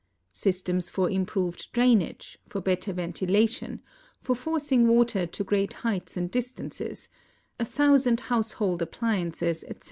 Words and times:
Systems 0.31 0.89
for 0.89 1.11
improved 1.11 1.71
drainage; 1.73 2.39
for 2.47 2.59
better 2.59 2.91
veutilation; 2.91 3.81
for 4.19 4.35
forcing 4.35 4.87
water 4.87 5.27
to 5.27 5.43
great 5.43 5.73
heights 5.85 6.17
and 6.17 6.31
distances; 6.31 7.07
a 7.59 7.65
thousand 7.65 8.21
house 8.21 8.53
hold 8.53 8.81
appliances, 8.81 9.63
etc. 9.63 9.79